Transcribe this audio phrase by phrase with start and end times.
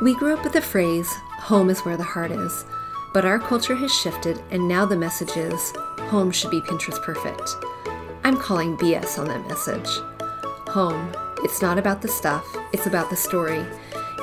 [0.00, 2.64] We grew up with the phrase, home is where the heart is,
[3.12, 5.72] but our culture has shifted and now the message is,
[6.02, 7.56] home should be Pinterest perfect.
[8.22, 9.88] I'm calling BS on that message.
[10.68, 13.66] Home, it's not about the stuff, it's about the story.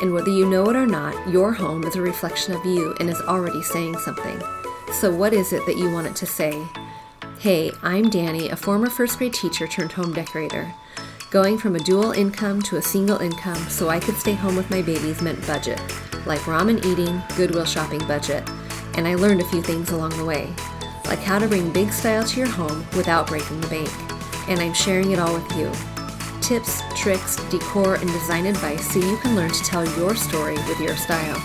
[0.02, 3.10] And whether you know it or not, your home is a reflection of you and
[3.10, 4.42] is already saying something.
[4.94, 6.66] So, what is it that you want it to say?
[7.40, 10.74] Hey, I'm Danny, a former first grade teacher turned home decorator.
[11.36, 14.70] Going from a dual income to a single income so I could stay home with
[14.70, 15.82] my babies meant budget,
[16.26, 18.50] like ramen eating, Goodwill shopping budget,
[18.94, 20.54] and I learned a few things along the way,
[21.08, 23.92] like how to bring big style to your home without breaking the bank.
[24.48, 25.70] And I'm sharing it all with you.
[26.40, 30.80] Tips, tricks, decor, and design advice so you can learn to tell your story with
[30.80, 31.38] your style.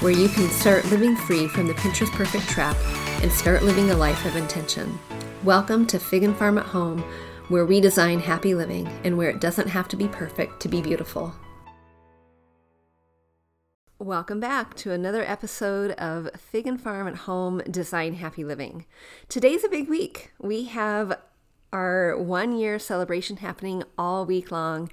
[0.00, 2.74] Where you can start living free from the Pinterest perfect trap
[3.20, 4.98] and start living a life of intention.
[5.44, 7.04] Welcome to Fig and Farm at Home,
[7.50, 10.80] where we design happy living and where it doesn't have to be perfect to be
[10.80, 11.34] beautiful.
[13.98, 18.86] Welcome back to another episode of Fig and Farm at Home Design Happy Living.
[19.28, 20.32] Today's a big week.
[20.38, 21.18] We have
[21.72, 24.88] our one year celebration happening all week long,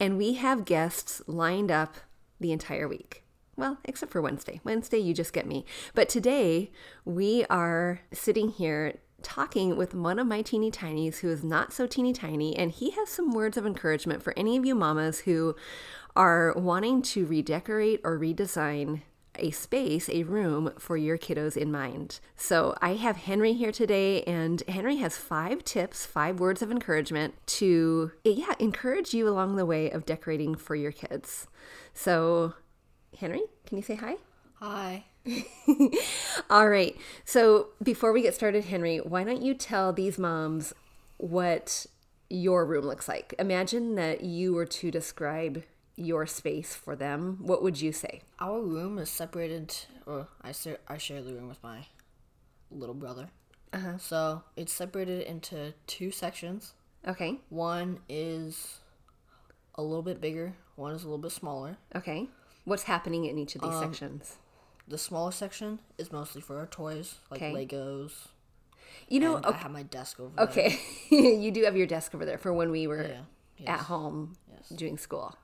[0.00, 1.94] and we have guests lined up
[2.40, 3.22] the entire week.
[3.54, 4.60] Well, except for Wednesday.
[4.64, 5.64] Wednesday, you just get me.
[5.94, 6.72] But today,
[7.04, 11.86] we are sitting here talking with one of my teeny tinies who is not so
[11.86, 15.54] teeny tiny, and he has some words of encouragement for any of you mamas who
[16.16, 19.02] are wanting to redecorate or redesign
[19.36, 22.20] a space, a room for your kiddos in mind.
[22.36, 27.34] So I have Henry here today, and Henry has five tips, five words of encouragement
[27.46, 31.46] to, yeah, encourage you along the way of decorating for your kids.
[31.94, 32.54] So,
[33.18, 34.16] Henry, can you say hi?
[34.54, 35.04] Hi.
[36.50, 36.96] All right.
[37.24, 40.72] So before we get started, Henry, why don't you tell these moms
[41.18, 41.86] what
[42.28, 43.34] your room looks like?
[43.38, 45.62] Imagine that you were to describe
[45.96, 47.38] your space for them.
[47.40, 48.22] What would you say?
[48.38, 49.74] Our room is separated,
[50.06, 51.86] or I share, I share the room with my
[52.70, 53.28] little brother.
[53.72, 53.98] Uh-huh.
[53.98, 56.72] So it's separated into two sections.
[57.06, 57.38] Okay.
[57.50, 58.78] One is
[59.74, 61.76] a little bit bigger, one is a little bit smaller.
[61.94, 62.28] Okay.
[62.64, 64.36] What's happening in each of these Um, sections?
[64.90, 67.52] The smaller section is mostly for our toys, like Okay.
[67.66, 68.12] Legos.
[69.08, 70.46] You know, and I have my desk over there.
[70.46, 70.78] okay.
[71.10, 73.20] you do have your desk over there for when we were Yeah.
[73.56, 73.68] Yes.
[73.68, 74.68] at home Yes.
[74.70, 75.36] doing school.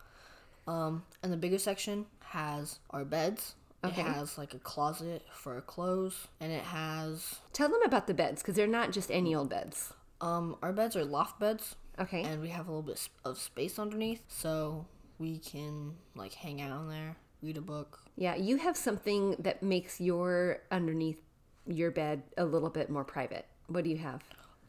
[0.67, 3.55] Um, and the bigger section has our beds.
[3.85, 4.01] Okay.
[4.01, 8.15] It has like a closet for our clothes, and it has Tell them about the
[8.15, 9.93] beds because they're not just any old beds.
[10.21, 12.23] um our beds are loft beds, Okay.
[12.25, 14.87] and we have a little bit of space underneath, so
[15.19, 18.01] we can like hang out in there, read a book.
[18.17, 21.21] Yeah, you have something that makes your underneath
[21.67, 23.47] your bed a little bit more private.
[23.67, 24.23] What do you have?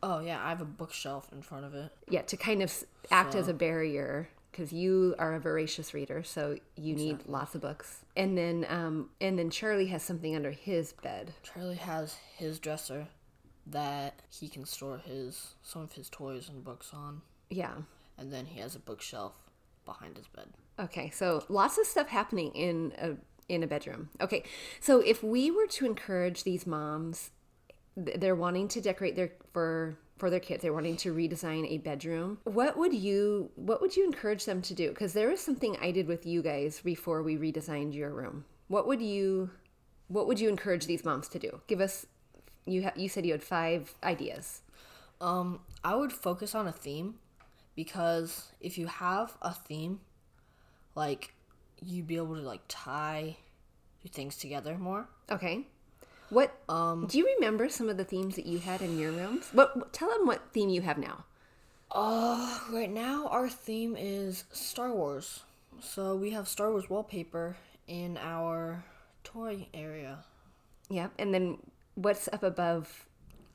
[0.04, 1.92] Oh yeah, I have a bookshelf in front of it.
[2.10, 2.74] Yeah, to kind of
[3.10, 7.62] act as a barrier because you are a voracious reader, so you need lots of
[7.62, 8.04] books.
[8.16, 11.34] And then, um, and then Charlie has something under his bed.
[11.44, 13.08] Charlie has his dresser
[13.68, 17.74] that he can store his some of his toys and books on, Yeah.
[18.18, 19.34] and then he has a bookshelf
[19.86, 20.48] behind his bed.
[20.80, 23.16] Okay, so lots of stuff happening in a
[23.50, 24.10] in a bedroom.
[24.22, 24.44] Okay,
[24.80, 27.32] so if we were to encourage these moms,
[27.96, 30.64] they're wanting to decorate their for for their kids.
[30.64, 32.40] They're wanting to redesign a bedroom.
[32.44, 34.90] What would you what would you encourage them to do?
[34.90, 38.46] Because there was something I did with you guys before we redesigned your room.
[38.68, 39.52] What would you
[40.08, 41.62] what would you encourage these moms to do?
[41.68, 42.06] Give us
[42.66, 44.62] you ha- you said you had five ideas.
[45.20, 47.16] Um, I would focus on a theme
[47.76, 50.02] because if you have a theme,
[50.96, 51.34] like
[51.86, 53.38] you'd be able to like tie
[54.02, 55.08] your things together more.
[55.30, 55.68] Okay.
[56.30, 59.50] What um do you remember some of the themes that you had in your rooms?
[59.54, 61.26] What tell them what theme you have now.
[61.90, 65.44] Uh, right now our theme is Star Wars.
[65.80, 67.56] So we have Star Wars wallpaper
[67.88, 68.84] in our
[69.24, 70.20] toy area.
[70.90, 71.14] Yep.
[71.20, 71.58] And then
[71.96, 73.06] what's up above?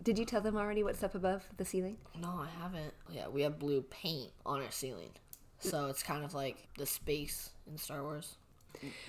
[0.03, 1.97] Did you tell them already what's up above the ceiling?
[2.21, 2.94] No, I haven't.
[3.10, 5.10] Yeah, we have blue paint on our ceiling.
[5.62, 8.34] So it's kind of like the space in Star Wars.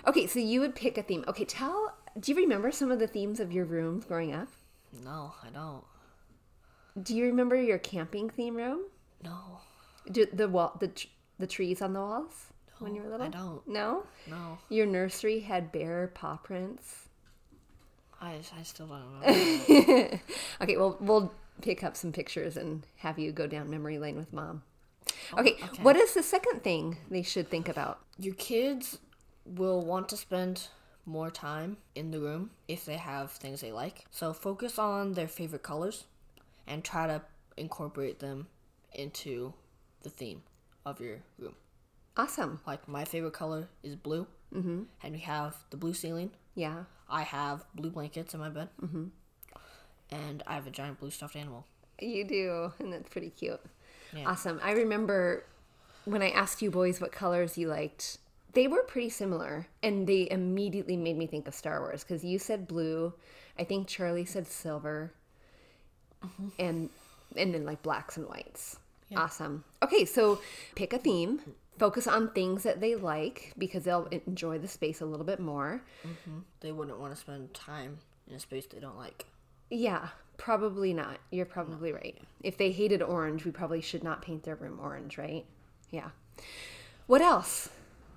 [0.08, 1.26] Okay, so you would pick a theme.
[1.28, 1.96] Okay, tell.
[2.20, 4.48] Do you remember some of the themes of your rooms growing up?
[5.04, 5.84] No, I don't.
[7.02, 8.82] Do you remember your camping theme room?
[9.24, 9.62] No,
[10.12, 10.92] Do the wall the
[11.40, 12.48] the trees on the walls
[12.80, 13.26] when you were little?
[13.26, 13.68] I don't.
[13.68, 14.04] No.
[14.30, 17.08] No, Your nursery had bear paw prints.
[18.22, 20.20] I, I still don't know.
[20.62, 24.32] Okay, well we'll pick up some pictures and have you go down memory lane with
[24.32, 24.62] mom.
[25.38, 28.00] Okay, what is the second thing they should think about?
[28.18, 29.00] Your kids
[29.46, 30.68] will want to spend
[31.06, 34.06] more time in the room if they have things they like.
[34.12, 36.06] So focus on their favorite colors
[36.66, 37.22] and try to
[37.58, 38.48] incorporate them
[38.94, 39.54] into
[40.04, 40.44] the theme
[40.86, 41.56] of your room.
[42.16, 42.60] Awesome.
[42.66, 44.28] Like my favorite color is blue.
[44.54, 44.84] mm-hmm.
[45.02, 46.32] and we have the blue ceiling.
[46.56, 46.84] Yeah.
[47.10, 49.06] I have blue blankets in my bed, mm-hmm.
[50.10, 51.68] and I have a giant blue stuffed animal.
[52.00, 53.60] You do, and that's pretty cute.
[54.16, 54.30] Yeah.
[54.30, 54.60] Awesome.
[54.64, 55.46] I remember
[56.06, 58.18] when I asked you boys what colors you liked,
[58.54, 62.38] they were pretty similar, and they immediately made me think of Star Wars because you
[62.38, 63.14] said blue.
[63.58, 65.12] I think Charlie said silver,
[66.24, 66.50] mm-hmm.
[66.60, 66.90] and
[67.36, 68.78] and then like blacks and whites.
[69.16, 69.64] Awesome.
[69.84, 70.40] Okay, so
[70.76, 71.40] pick a theme.
[71.78, 75.82] Focus on things that they like because they'll enjoy the space a little bit more.
[76.06, 76.40] Mm-hmm.
[76.62, 79.26] They wouldn't want to spend time in a space they don't like.
[79.70, 81.20] Yeah, probably not.
[81.32, 82.18] You're probably right.
[82.42, 85.46] If they hated orange, we probably should not paint their room orange, right?
[85.92, 86.10] Yeah.
[87.08, 87.70] What else?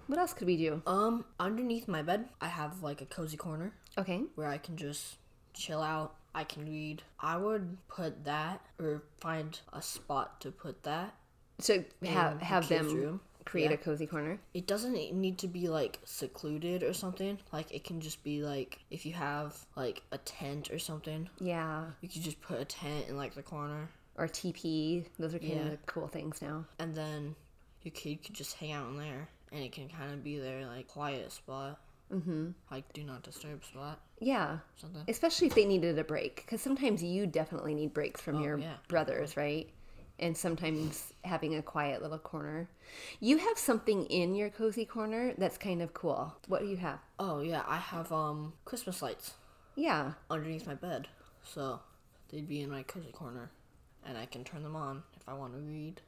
[0.07, 0.83] What else could we do?
[0.87, 4.23] Um, underneath my bed, I have like a cozy corner Okay.
[4.37, 5.17] where I can just
[5.53, 6.15] chill out.
[6.35, 7.03] I can read.
[7.19, 11.15] I would put that or find a spot to put that.
[11.59, 13.21] So have in the have them room.
[13.47, 13.75] Create Yeah.
[13.77, 14.39] a cozy corner.
[14.53, 17.39] It doesn't need to be like secluded or something.
[17.53, 21.87] Like it can just be like if you have like a tent or something, Yeah.
[22.03, 23.89] you could just put a tent in like the corner,
[24.19, 25.07] Or TP.
[25.19, 25.63] Those are kind Yeah.
[25.67, 26.67] of the cool things now.
[26.79, 27.35] and then
[27.83, 30.67] your kid could just hang out in there, and it can kind of be their
[30.67, 31.79] like quiet spot,
[32.13, 32.51] mm-hmm.
[32.71, 34.59] like do not disturb spot, Yeah.
[34.77, 35.05] something.
[35.07, 36.37] Especially if they needed a break.
[36.37, 38.77] Because sometimes you definitely need breaks from your Oh, yeah.
[38.89, 39.69] brothers, right?
[40.19, 42.69] And sometimes having a quiet little corner.
[43.21, 46.35] You have something in your cozy corner that's kind of cool.
[46.49, 47.01] What do you have?
[47.19, 49.35] Oh yeah, I have um Christmas lights
[49.75, 50.13] Yeah.
[50.31, 51.09] underneath my bed,
[51.45, 51.81] so
[52.31, 53.51] they'd be in my cozy corner,
[54.07, 56.01] and I can turn them on if I want to read.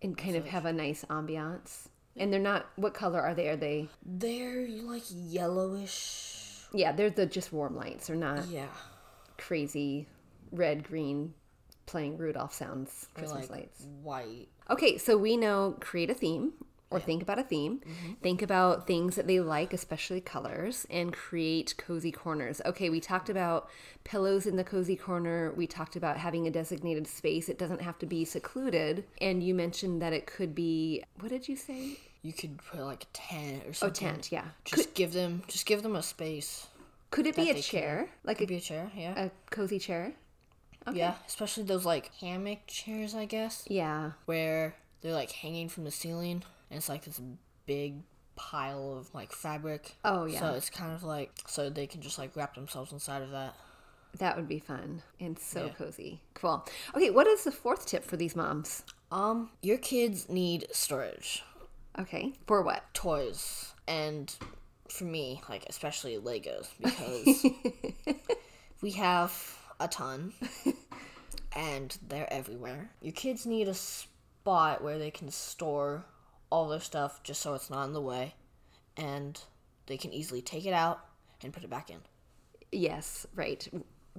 [0.00, 1.88] And kind of have a nice ambiance.
[2.16, 3.48] And they're not, what color are they?
[3.48, 6.62] Are they, They're like yellowish.
[6.72, 8.06] yeah, they're the just warm lights.
[8.06, 8.68] They're not Yeah.
[9.38, 10.06] crazy
[10.52, 11.34] red, green,
[11.90, 13.86] playing Rudolph sounds Christmas like lights.
[14.02, 14.48] white.
[14.68, 16.52] Okay, so we know create a theme
[16.90, 17.78] or think about a theme.
[17.78, 18.12] Mm-hmm.
[18.20, 22.60] Think about things that they like, especially colors, and create cozy corners.
[22.66, 23.68] Okay, we talked about
[24.02, 25.52] pillows in the cozy corner.
[25.56, 27.48] We talked about having a designated space.
[27.48, 29.04] It doesn't have to be secluded.
[29.20, 31.98] And you mentioned that it could be what did you say?
[32.22, 34.08] You could put like a tent or oh, something.
[34.08, 34.44] Oh, tent, yeah.
[34.64, 36.66] Just give them, just give them a space.
[37.10, 38.08] Could it be a they can- chair?
[38.24, 39.26] Like Could a, be a chair, yeah.
[39.26, 40.12] a cozy chair?
[40.96, 44.12] Yeah, especially those like hammock chairs, I guess, Yeah.
[44.26, 47.20] where they're like hanging from the ceiling, and it's like this
[47.66, 48.02] big
[48.36, 49.96] pile of like fabric.
[50.04, 50.40] Oh, yeah.
[50.40, 53.54] So it's kind of like so they can just like wrap themselves inside of that.
[54.18, 55.72] That would be fun and so Yeah.
[55.72, 56.20] cozy.
[56.34, 56.66] Cool.
[56.96, 58.82] Okay, what is the fourth tip for these moms?
[59.12, 61.42] Um, your kids need storage,
[61.98, 62.32] Okay.
[62.46, 62.82] For what?
[62.94, 64.34] toys, and
[64.88, 67.44] for me, like especially Legos because
[68.80, 70.32] we have a ton
[71.54, 72.90] and they're everywhere.
[73.00, 76.04] Your kids need a spot where they can store
[76.50, 78.34] all their stuff just so it's not in the way
[78.96, 79.40] and
[79.86, 81.00] they can easily take it out
[81.42, 81.98] and put it back in.
[82.72, 83.66] Yes, right.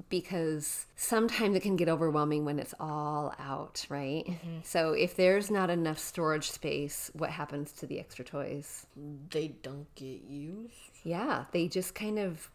[0.10, 4.26] Because sometimes it can get overwhelming when it's all out, right?
[4.26, 4.60] Mm-hmm.
[4.64, 8.88] So if there's not enough storage space, what happens to the extra toys?
[9.30, 10.74] They don't get used.
[11.04, 12.50] Yeah, they just kind of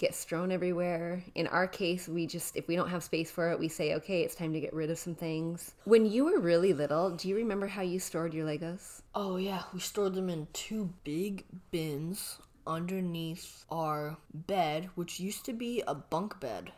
[0.00, 1.22] get strewn everywhere.
[1.34, 4.22] In our case, we just, if we don't have space for it, we say, okay,
[4.22, 5.74] it's time to get rid of some things.
[5.84, 9.02] When you were really little, do you remember how you stored your Legos?
[9.14, 15.52] Oh yeah, we stored them in two big bins underneath our bed, which used to
[15.52, 16.72] be a bunk bed.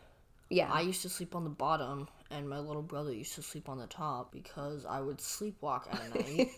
[0.49, 0.71] Yeah.
[0.71, 3.79] I used to sleep on the bottom, and my little brother used to sleep on
[3.79, 6.49] the top because I would sleepwalk at night.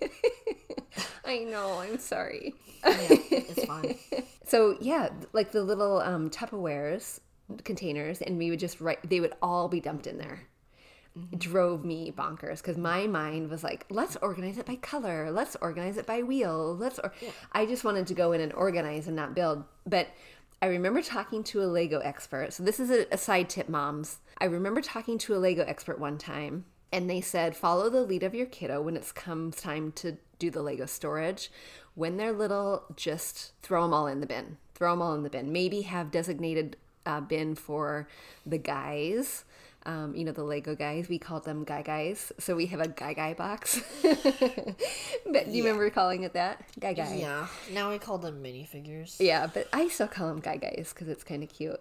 [1.27, 2.53] I know, I'm sorry.
[2.85, 3.97] yeah, it's fine.
[4.47, 7.19] So yeah, like the little um, Tupperwares
[7.63, 9.09] containers, and we would just write.
[9.09, 10.41] They would all be dumped in there.
[11.31, 15.31] It drove me bonkers because my mind was like, let's organize it by color.
[15.31, 16.75] Let's organize it by wheel.
[16.75, 16.99] Let's.
[16.99, 17.11] Or-
[17.53, 19.63] I just wanted to go in and organize and not build.
[19.87, 20.09] But
[20.61, 22.53] I remember talking to a Lego expert.
[22.53, 24.19] So this is a, a side tip, moms.
[24.37, 28.21] I remember talking to a Lego expert one time, and they said follow the lead
[28.23, 31.51] of your kiddo when it comes time to do the Lego storage.
[31.93, 34.57] When they're little, just throw them all in the bin.
[34.73, 35.51] Throw them all in the bin.
[35.51, 38.07] Maybe have designated uh, bin for
[38.45, 39.45] the guys.
[39.87, 42.31] Um, you know, the Lego guys, we called them guy guys.
[42.39, 43.79] So we have a guy guy box.
[44.01, 46.63] but do you remember calling it that?
[46.79, 47.15] Guy guy.
[47.15, 49.17] Yeah, now we call them minifigures.
[49.19, 51.79] Yeah, but I still call them guy guys because it's kind of cute.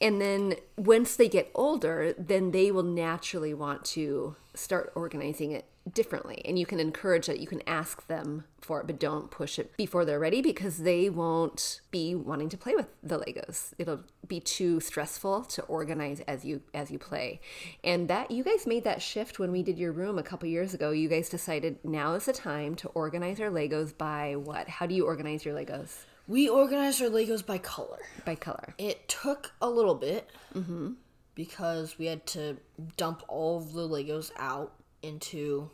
[0.00, 5.66] And then once they get older, then they will naturally want to start organizing it
[5.92, 6.42] differently.
[6.44, 9.76] And you can encourage it, you can ask them for it, but don't push it
[9.76, 13.72] before they're ready because they won't be wanting to play with the Legos.
[13.78, 17.40] It'll be too stressful to organize as you as you play.
[17.84, 20.74] And that you guys made that shift when we did your room a couple years
[20.74, 20.90] ago.
[20.90, 24.68] You guys decided now is the time to organize our Legos by what?
[24.68, 26.04] How do you organize your Legos?
[26.28, 28.00] We organized our Legos by color.
[28.24, 28.74] by color.
[28.78, 30.94] It took a little bit mm-hmm.
[31.36, 32.56] because we had to
[32.96, 34.72] dump all of the Legos out
[35.02, 35.70] into,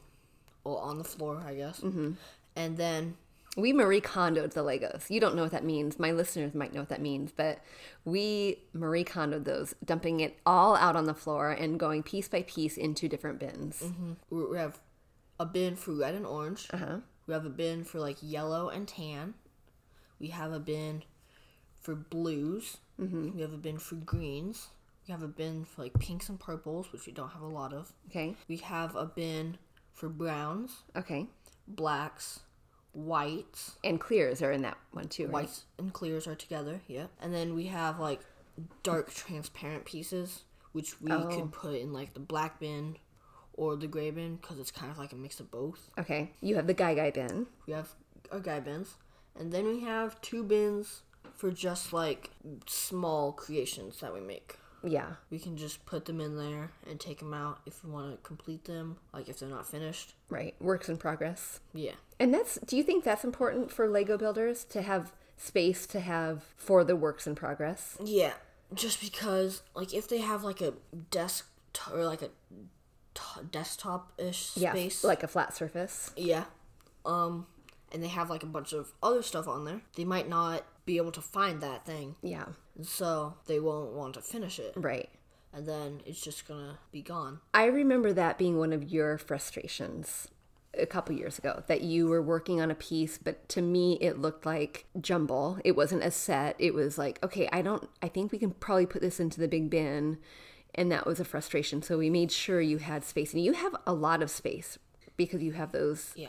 [0.64, 1.81] well, on the floor, I guess.
[1.81, 2.12] Mm-hmm.
[2.57, 3.17] And then,
[3.57, 5.11] We Marie Kondoed the Legos.
[5.11, 5.99] You don't know what that means.
[5.99, 7.59] My listeners might know what that means, but
[8.05, 12.43] we Marie Kondoed those, dumping it all out on the floor and going piece by
[12.43, 13.83] piece into different bins.
[14.31, 14.81] we we have
[15.38, 16.69] a bin for red and orange.
[16.73, 16.99] Uh-huh.
[17.26, 19.35] We have a bin for like yellow and tan.
[20.19, 21.02] We have a bin
[21.81, 22.79] for blues.
[22.99, 23.37] Mm-hmm.
[23.37, 24.69] We have a bin for greens.
[25.06, 27.73] We have a bin for like pinks and purples, which we don't have a lot
[27.73, 27.92] of.
[28.09, 28.37] Okay.
[28.49, 29.59] We have a bin
[29.92, 31.26] for browns, Okay.
[31.66, 32.40] blacks,
[32.92, 33.78] whites.
[33.85, 35.32] And clears are in that one too, right?
[35.32, 37.06] Whites and clears are together, yeah.
[37.21, 38.21] And then we have like
[38.82, 41.26] dark transparent pieces, which we Oh.
[41.26, 42.97] could put in like the black bin
[43.54, 45.90] or the gray bin because it's kind of like a mix of both.
[45.99, 46.32] Okay.
[46.40, 47.47] You have the Guy Guy bin.
[47.66, 47.94] We have
[48.30, 48.94] our guy bins,
[49.35, 51.02] and then we have two bins
[51.35, 52.30] for just like
[52.66, 54.56] small creations that we make.
[54.85, 55.12] Yeah.
[55.31, 58.17] We can just put them in there and take them out if we want to
[58.27, 60.15] complete them, like if they're not finished.
[60.29, 60.55] Right.
[60.61, 61.61] Works in progress.
[61.75, 61.93] Yeah.
[62.19, 66.45] And that's do you think that's important for Lego builders to have space to have
[66.57, 67.97] for the works in progress?
[68.03, 68.33] Yeah,
[68.75, 70.75] just because like if they have like a
[71.11, 72.29] desk t- or like a
[73.15, 74.71] t- desktop ish Yeah.
[74.73, 76.12] space, Like a flat surface.
[76.17, 76.45] yeah,
[77.05, 77.47] um,
[77.91, 80.97] and they have like a bunch of other stuff on there, they might not be
[80.97, 82.47] able to find that thing, Yeah.
[82.76, 85.11] And so they won't want to finish it, Right.
[85.52, 87.41] and then it's just gonna be gone.
[87.55, 90.29] I remember that being one of your frustrations
[90.75, 94.19] a couple years ago that you were working on a piece but to me it
[94.19, 98.33] looked like jumble it wasn't a set it was like okay i don't i think
[98.33, 100.17] we can probably put this into the big bin
[100.75, 103.76] and that was a frustration so we made sure you had space and you have
[103.87, 104.79] a lot of space
[105.19, 106.29] because you have those Yeah.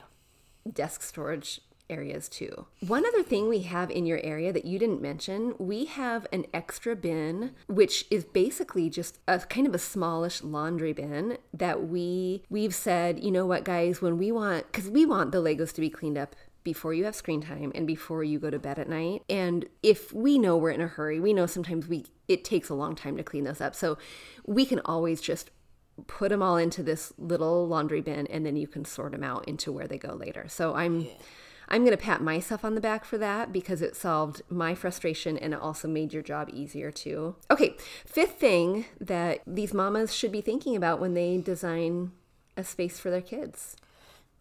[0.69, 2.67] desk storage areas too.
[2.85, 6.45] One other thing we have in your area that you didn't mention, we have an
[6.53, 12.43] extra bin which is basically just a kind of a smallish laundry bin that we
[12.49, 15.81] we've said, you know what guys, when we want cuz we want the Legos to
[15.81, 18.87] be cleaned up before you have screen time and before you go to bed at
[18.87, 19.21] night.
[19.29, 22.73] And if we know we're in a hurry, we know sometimes we it takes a
[22.73, 23.75] long time to clean those up.
[23.75, 23.97] So
[24.45, 25.51] we can always just
[26.07, 29.47] put them all into this little laundry bin and then you can sort them out
[29.47, 30.45] into where they go later.
[30.47, 31.07] So I'm
[31.69, 35.37] I'm going to pat myself on the back for that because it solved my frustration
[35.37, 37.35] and it also made your job easier too.
[37.49, 42.11] Okay, fifth thing that these mamas should be thinking about when they design
[42.57, 43.75] a space for their kids.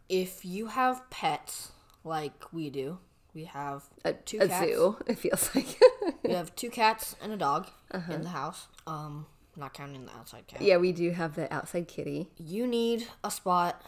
[0.08, 1.72] If you have pets
[2.04, 2.98] like we do,
[3.34, 4.66] we have A, two a cats.
[4.66, 5.80] zoo, it feels like.
[6.22, 7.68] We have two cats and a dog
[8.10, 8.66] in the house.
[8.86, 9.26] Um,
[9.56, 10.60] not counting the outside cat.
[10.62, 12.28] yeah, we do have the outside kitty.
[12.36, 13.82] You need a spot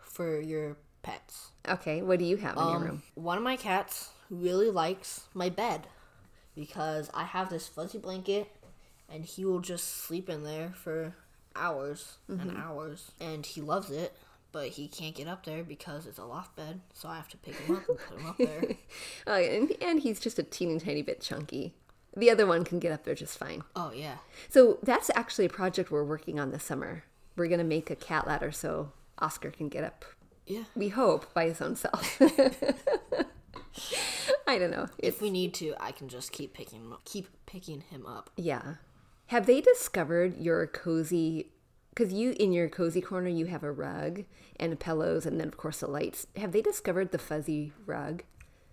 [0.00, 1.50] for your pets.
[1.68, 3.02] Okay, what do you have in your Um, room?
[3.14, 5.86] one of my cats really likes my bed
[6.54, 8.50] because I have this fuzzy blanket
[9.08, 11.14] and he will just sleep in there for
[11.56, 14.14] hours and hours and he loves it
[14.52, 17.36] but he can't get up there because it's a loft bed so I have to
[17.38, 18.62] pick him up and put him up there.
[19.26, 21.74] Oh, and, and he's just a teeny tiny bit chunky.
[22.16, 23.62] The other one can get up there just fine.
[23.76, 24.16] Oh yeah.
[24.48, 27.04] So that's actually a project we're working on this summer.
[27.36, 30.04] We're going to make a cat ladder so Oscar can get up,
[30.48, 30.64] Yeah.
[30.74, 32.20] we hope, by his own self.
[34.46, 34.88] I don't know.
[34.98, 37.04] It's, If we need to, I can just keep picking him up.
[37.04, 38.30] Keep picking him up.
[38.36, 38.74] yeah.
[39.26, 41.50] Have they discovered your cozy?
[41.90, 44.24] Because you, in your cozy corner, you have a rug
[44.58, 46.26] and pillows, and then, of course, the lights.
[46.36, 48.22] Have they discovered the fuzzy rug?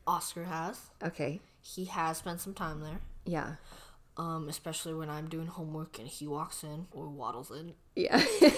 [0.08, 0.80] Oscar has.
[1.04, 1.42] Okay.
[1.62, 3.02] He has spent some time there.
[3.26, 3.56] Yeah.
[4.16, 7.74] Um, especially when I'm doing homework and he walks in or waddles in.
[7.98, 8.24] Yeah.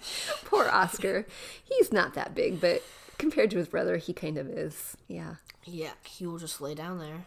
[0.44, 1.26] Poor Oscar.
[1.64, 2.82] He's not that big, but
[3.18, 4.96] compared to his brother, he kind of is.
[5.08, 5.36] Yeah.
[5.64, 7.24] Yeah, he will just lay down there,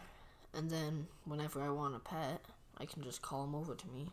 [0.52, 2.44] and then whenever I want a pet,
[2.78, 4.10] I can just call him over to me,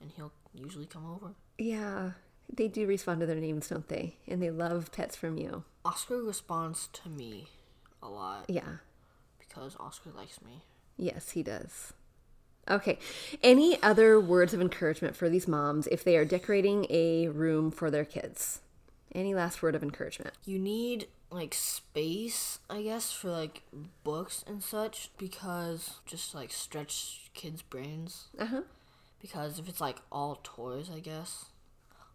[0.00, 1.34] and he'll usually come over.
[1.58, 2.12] Yeah.
[2.52, 4.16] They do respond to their names, don't they?
[4.28, 5.64] And they love pets from you.
[5.84, 7.48] Oscar responds to me
[8.02, 8.76] a lot Yeah.
[9.38, 10.62] because Oscar likes me.
[10.96, 11.94] Yes, he does.
[12.68, 12.98] Okay.
[13.42, 17.90] Any other words of encouragement for these moms if they are decorating a room for
[17.90, 18.60] their kids?
[19.14, 20.34] Any last word of encouragement?
[20.44, 23.62] You need like space, I guess, for like
[24.02, 28.28] books and such because just like stretch kids' brains.
[28.38, 28.62] Uh huh.
[29.20, 31.46] Because if it's like all toys, I guess,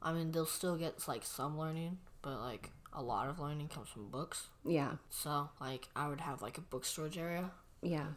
[0.02, 3.90] I mean they'll still get like some learning, but like a lot of learning comes
[3.90, 4.48] from books.
[4.66, 4.94] Yeah.
[5.10, 8.08] So like I would have like a book storage area Yeah.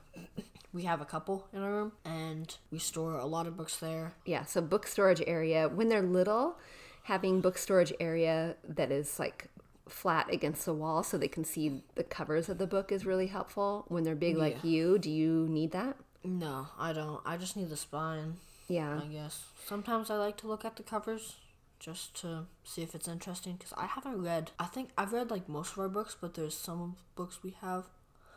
[0.73, 4.13] we have a couple in our room and we store a lot of books there
[4.25, 4.45] Yeah.
[4.45, 6.59] So, book storage area, when they're little,
[7.05, 9.49] having book storage area that is like
[9.89, 13.27] flat against the wall so they can see the covers of the book is really
[13.27, 13.85] helpful.
[13.89, 15.97] When they're big like you, do you need that?
[16.25, 17.21] No, I don't.
[17.27, 18.37] I just need the spine,
[18.69, 19.01] Yeah.
[19.03, 19.45] I guess.
[19.67, 21.37] Sometimes I like to look at the covers
[21.81, 24.53] just to see if it's interesting because I haven't read.
[24.59, 27.87] I think I've read like most of our books, but there's some books we have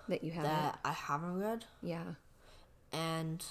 [0.08, 0.44] That you have.
[0.44, 2.04] that I haven't read, Yeah.
[2.92, 3.44] and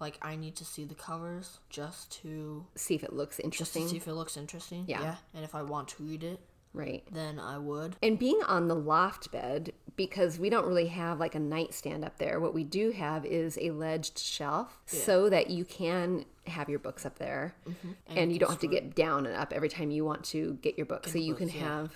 [0.00, 3.88] like I need to see the covers just to See if it looks interesting.
[3.88, 4.84] see if it looks interesting.
[4.88, 5.16] Yeah.
[5.32, 6.40] and if I want to read it,
[6.74, 7.04] right.
[7.10, 7.96] then I would.
[8.02, 12.18] And being on the loft bed, because we don't really have like a nightstand up
[12.18, 16.80] there, what we do have is a ledged shelf so that you can have your
[16.80, 17.92] books up there mm-hmm.
[18.18, 20.76] and, you don't have to get down and up every time you want to get
[20.76, 21.12] your books.
[21.12, 21.60] So you can yeah.
[21.60, 21.94] have,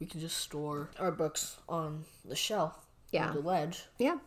[0.00, 2.87] We can just store our books on the shelf.
[3.10, 3.32] Yeah.
[3.32, 3.86] the ledge.
[3.98, 4.18] yeah,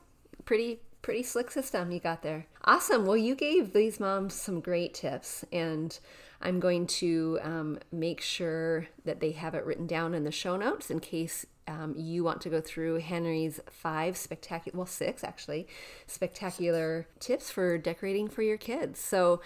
[0.45, 0.79] pretty.
[1.01, 2.45] Pretty slick system you got there.
[2.63, 3.07] Awesome.
[3.07, 5.97] Well, you gave these moms some great tips, and
[6.43, 10.57] I'm going to um, make sure that they have it written down in the show
[10.57, 15.67] notes in case um, you want to go through Henry's five spectacular, well, six actually,
[16.05, 18.99] spectacular tips for decorating for your kids.
[18.99, 19.41] So,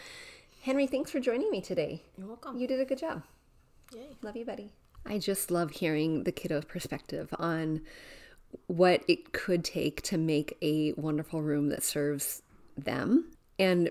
[0.64, 2.04] Henry, thanks for joining me today.
[2.18, 2.58] You're welcome.
[2.58, 3.24] You did a good job.
[3.94, 4.18] Yay.
[4.22, 4.72] Love you, buddy.
[5.06, 7.82] I just love hearing the kiddo's perspective on
[8.68, 12.42] what it could take to make a wonderful room that serves
[12.78, 13.90] them and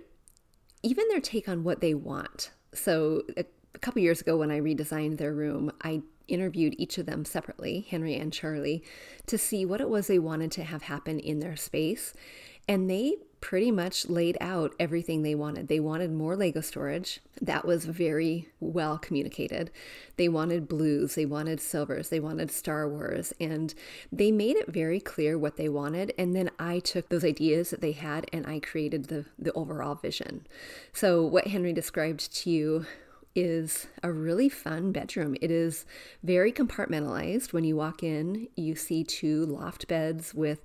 [0.83, 2.51] even their take on what they want.
[2.75, 3.45] So, a,
[3.81, 8.15] couple years ago, when I redesigned their room, I interviewed each of them separately, Henry
[8.17, 8.83] and Charlie,
[9.27, 12.15] to see what it was they wanted to have happen in their space.
[12.67, 15.69] And they pretty much laid out everything they wanted.
[15.69, 17.21] They wanted more Lego storage.
[17.43, 19.71] That was very well communicated.
[20.17, 23.75] They wanted blues, they wanted silvers, they wanted Star Wars, and
[24.11, 26.15] they made it very clear what they wanted.
[26.17, 29.95] And then I took those ideas that they had and I created the, the overall
[29.95, 30.47] vision.
[30.95, 32.87] So, what Henry described to you
[33.35, 35.37] is a really fun bedroom.
[35.41, 35.85] It is
[36.23, 37.53] very compartmentalized.
[37.53, 40.63] When you walk in, you see two loft beds with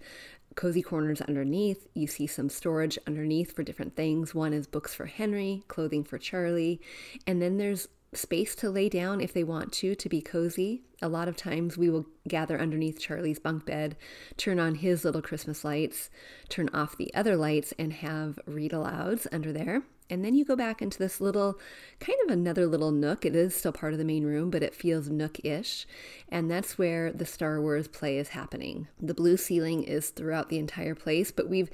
[0.55, 1.88] cozy corners underneath.
[1.93, 4.35] You see some storage underneath for different things.
[4.35, 6.82] One is books for Henry, clothing for Charlie,
[7.25, 10.82] and then there's space to lay down if they want to to be cozy.
[11.01, 13.95] A lot of times we will gather underneath Charlie's bunk bed,
[14.36, 16.10] turn on his little Christmas lights,
[16.49, 19.84] turn off the other lights and have read alouds under there.
[20.10, 21.60] And then you go back into this little
[22.00, 23.26] kind of another little nook.
[23.26, 25.86] It is still part of the main room, but it feels nook-ish.
[26.30, 28.88] And that's where the Star Wars play is happening.
[29.00, 31.69] The blue ceiling is throughout the entire place, but we've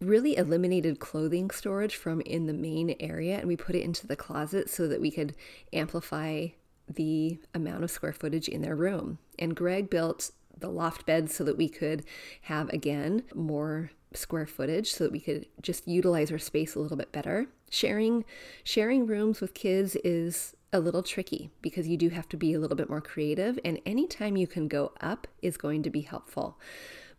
[0.00, 4.14] really eliminated clothing storage from in the main area and we put it into the
[4.14, 5.34] closet so that we could
[5.72, 6.46] amplify
[6.88, 9.18] the amount of square footage in their room.
[9.38, 12.04] And Greg built the loft bed so that we could
[12.42, 16.96] have again more square footage so that we could just utilize our space a little
[16.96, 17.46] bit better.
[17.70, 18.24] Sharing
[18.64, 22.60] sharing rooms with kids is a little tricky because you do have to be a
[22.60, 26.58] little bit more creative and anytime you can go up is going to be helpful.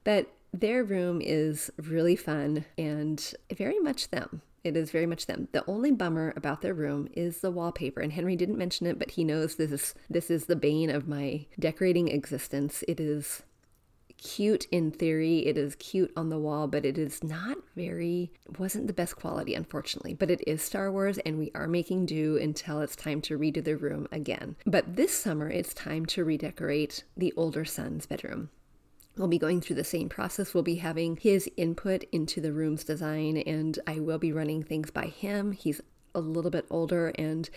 [0.04, 4.41] But their room is really fun and very much them.
[4.63, 5.47] It is very much them.
[5.52, 9.12] The only bummer about their room is the wallpaper, and Henry didn't mention it, but
[9.12, 12.84] he knows this is this is the bane of my decorating existence.
[12.88, 13.43] It is
[14.21, 15.45] cute in theory.
[15.45, 19.53] It is cute on the wall, but it is not very wasn't the best quality
[19.53, 20.13] unfortunately.
[20.13, 23.63] But it is Star Wars and we are making do until it's time to redo
[23.63, 24.55] the room again.
[24.65, 28.49] But this summer it's time to redecorate the older son's bedroom.
[29.17, 30.53] We'll be going through the same process.
[30.53, 34.91] We'll be having his input into the room's design, and I will be running things
[34.91, 35.51] by him.
[35.51, 35.82] He's
[36.13, 37.50] a little bit older and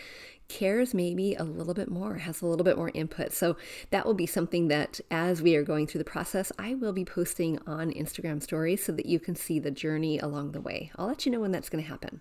[0.48, 3.32] cares maybe a little bit more, has a little bit more input.
[3.32, 3.56] So
[3.90, 7.04] that will be something that as we are going through the process, I will be
[7.04, 10.90] posting on Instagram stories so that you can see the journey along the way.
[10.96, 12.20] I'll let you know when that's going to happen.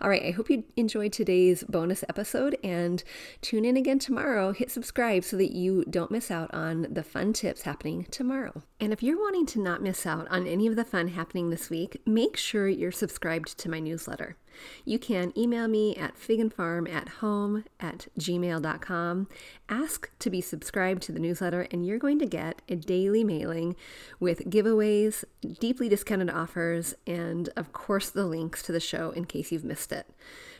[0.00, 3.02] All right, I hope you enjoyed today's bonus episode and
[3.40, 4.52] tune in again tomorrow.
[4.52, 8.62] Hit subscribe so that you don't miss out on the fun tips happening tomorrow.
[8.78, 11.68] And if you're wanting to not miss out on any of the fun happening this
[11.68, 14.36] week, make sure you're subscribed to my newsletter.
[14.84, 19.28] You can email me at figandfarm at home at gmail.com.
[19.68, 23.76] Ask to be subscribed to the newsletter, and you're going to get a daily mailing
[24.20, 25.24] with giveaways,
[25.60, 29.92] deeply discounted offers, and of course, the links to the show in case you've missed
[29.92, 30.06] it.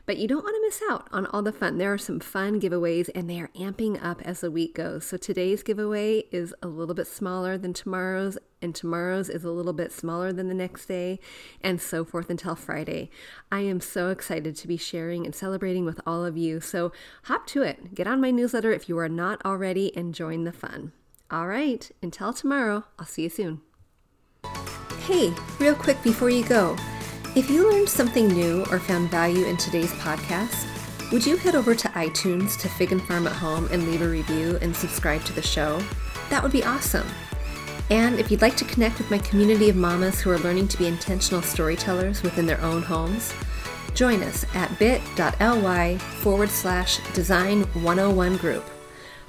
[0.06, 1.78] But you don't want to miss out on all the fun.
[1.78, 5.04] There are some fun giveaways, and they are amping up as the week goes.
[5.04, 9.72] So today's giveaway is a little bit smaller than tomorrow's, and tomorrow's is a little
[9.72, 11.18] bit smaller than the next day,
[11.60, 13.10] and so forth until Friday.
[13.50, 16.60] I am so excited to be sharing and celebrating with all of you.
[16.60, 16.92] So
[17.24, 17.94] hop to it.
[17.94, 20.92] Get on my newsletter if you are not already and join the fun.
[21.32, 23.60] All right, until tomorrow, I'll see you soon.
[25.00, 26.76] Hey, real quick before you go.
[27.36, 30.66] If you learned something new or found value in today's podcast,
[31.12, 34.08] would you head over to iTunes to Fig and Farm at Home and leave a
[34.08, 35.82] review and subscribe to the show?
[36.30, 37.06] that would be awesome.
[37.90, 40.78] And if you'd like to connect with my community of mamas who are learning to
[40.78, 43.34] be intentional storytellers within their own homes,
[43.92, 48.64] join us at bit.ly forward slash design 101 group.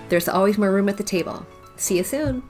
[0.08, 1.46] There's always more room at the table.
[1.76, 2.42] See you soon.